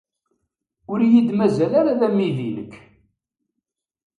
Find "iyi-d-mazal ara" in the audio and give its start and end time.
1.01-1.99